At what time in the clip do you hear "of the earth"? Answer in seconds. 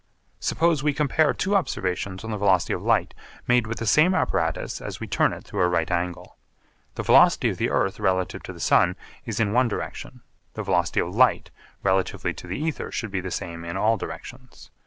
7.51-7.99